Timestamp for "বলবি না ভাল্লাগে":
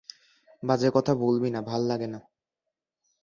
1.15-2.07